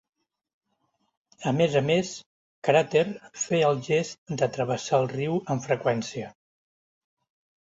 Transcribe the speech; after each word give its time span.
A 1.51 1.51
més 1.57 1.75
a 1.81 1.83
més, 1.89 2.13
Cràter 2.69 3.03
feia 3.43 3.69
el 3.69 3.83
gest 3.89 4.35
de 4.43 4.49
travessar 4.57 5.03
el 5.03 5.07
riu 5.13 5.39
amb 5.57 5.69
freqüència. 5.69 6.33